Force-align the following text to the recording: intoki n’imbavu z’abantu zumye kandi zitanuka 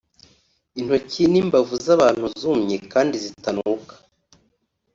intoki 0.79 1.23
n’imbavu 1.31 1.75
z’abantu 1.85 2.25
zumye 2.41 2.77
kandi 2.91 3.15
zitanuka 3.23 3.93